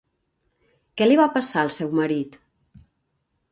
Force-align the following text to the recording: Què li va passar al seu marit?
Què 1.01 1.07
li 1.09 1.19
va 1.19 1.27
passar 1.37 1.63
al 1.65 1.71
seu 1.77 1.93
marit? 2.01 2.41